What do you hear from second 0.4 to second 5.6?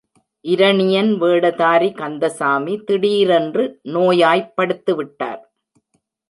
இரணியன் வேடதாரி கந்தசாமி திடீரென்று நோயாய்ப் படுத்துவிட்டார்.